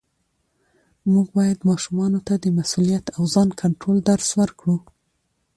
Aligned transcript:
موږ 1.11 1.27
باید 1.37 1.67
ماشومانو 1.69 2.19
ته 2.27 2.33
د 2.43 2.45
مسؤلیت 2.57 3.05
او 3.15 3.23
ځان 3.33 3.49
کنټرول 3.61 3.97
درس 4.09 4.29
ورکړو 4.39 4.75